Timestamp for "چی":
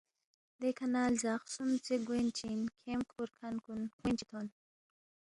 2.37-2.49, 4.19-4.25